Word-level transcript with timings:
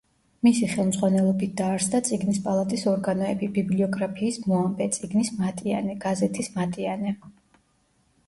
მისი 0.45 0.67
ხელმძღვანელობით 0.69 1.51
დაარსდა 1.59 1.99
წიგნის 2.07 2.39
პალატის 2.45 2.85
ორგანოები: 2.93 3.49
„ბიბლიოგრაფიის 3.57 4.39
მოამბე“, 4.45 4.87
„წიგნის 4.95 5.31
მატიანე“, 5.43 5.97
„გაზეთის 6.07 6.49
მატიანე“. 6.57 7.13